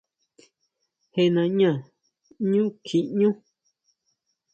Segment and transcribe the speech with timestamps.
[1.13, 1.71] ¿Jé nañá
[2.37, 3.29] ʼñú kjiñú?